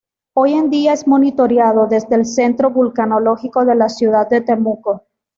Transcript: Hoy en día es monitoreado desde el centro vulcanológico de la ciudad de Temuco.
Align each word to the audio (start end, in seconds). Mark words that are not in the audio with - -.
Hoy 0.35 0.53
en 0.53 0.71
día 0.71 0.93
es 0.93 1.05
monitoreado 1.05 1.85
desde 1.85 2.15
el 2.15 2.25
centro 2.25 2.71
vulcanológico 2.71 3.65
de 3.65 3.75
la 3.75 3.87
ciudad 3.87 4.27
de 4.27 4.41
Temuco. 4.41 5.03